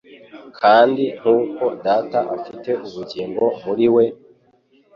"Kandi 0.59 1.03
nkuko 1.19 1.63
Data 1.85 2.19
afite 2.35 2.69
ubugingo 2.85 3.43
muri 3.65 3.85
we,, 3.95 4.05